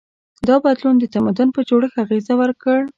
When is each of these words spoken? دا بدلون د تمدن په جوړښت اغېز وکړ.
دا 0.47 0.55
بدلون 0.65 0.95
د 0.99 1.05
تمدن 1.13 1.47
په 1.55 1.61
جوړښت 1.69 1.97
اغېز 2.03 2.25
وکړ. 2.39 2.79